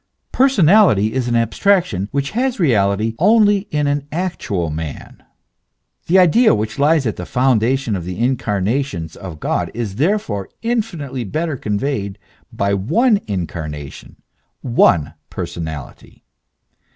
Personality 0.31 1.13
is 1.13 1.27
an 1.27 1.35
ab 1.35 1.51
straction, 1.51 2.07
which 2.09 2.31
has 2.31 2.59
reality 2.59 3.13
only 3.19 3.67
in 3.69 3.85
an 3.85 4.07
actual 4.11 4.71
man.* 4.71 5.21
The 6.07 6.17
idea 6.17 6.55
which 6.55 6.79
lies 6.79 7.05
at 7.05 7.17
the 7.17 7.25
foundation 7.27 7.95
of 7.95 8.03
the 8.03 8.17
incarnations 8.17 9.15
of 9.15 9.39
God 9.39 9.69
is 9.75 9.97
therefore 9.97 10.49
infinitely 10.63 11.23
better 11.23 11.55
conveyed 11.55 12.17
by 12.51 12.73
one 12.73 13.21
incarnation, 13.27 14.15
one 14.63 15.13
personality. 15.29 16.23